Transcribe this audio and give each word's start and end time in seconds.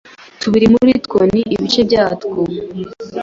tubiri 0.41 0.65
muri 0.73 0.91
two 1.05 1.17
ni 1.33 1.41
ibice 1.55 1.81
byatwo 1.87 2.37